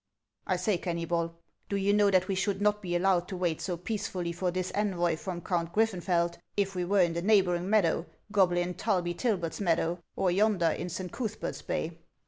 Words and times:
"I 0.47 0.55
say, 0.55 0.79
Kennybol, 0.79 1.35
do 1.69 1.75
you 1.75 1.93
know 1.93 2.09
that 2.09 2.27
we 2.27 2.33
should 2.33 2.59
not 2.59 2.81
be 2.81 2.95
allowed 2.95 3.27
to 3.27 3.37
wait 3.37 3.61
so 3.61 3.77
peacefully 3.77 4.31
for 4.31 4.49
this 4.49 4.71
envoy 4.73 5.15
from 5.15 5.41
Count 5.41 5.73
Griffenfeld, 5.73 6.39
if 6.57 6.73
we 6.73 6.83
were 6.83 7.01
in 7.01 7.13
the 7.13 7.21
neighboring 7.21 7.69
meadow, 7.69 8.07
Goblin 8.31 8.73
Tulbytilbet's 8.73 9.61
meadow, 9.61 9.99
or 10.15 10.31
yonder 10.31 10.71
in 10.71 10.89
St. 10.89 11.11
Cuthbert's 11.11 11.61
bay?" 11.61 11.99